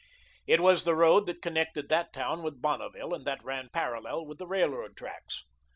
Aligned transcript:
It 0.47 0.59
was 0.61 0.83
the 0.83 0.95
road 0.95 1.27
that 1.27 1.43
connected 1.43 1.87
that 1.89 2.11
town 2.11 2.41
with 2.41 2.59
Bonneville 2.59 3.13
and 3.13 3.23
that 3.27 3.43
ran 3.45 3.69
parallel 3.69 4.25
with 4.25 4.39
the 4.39 4.47
railroad 4.47 4.97
tracks. 4.97 5.43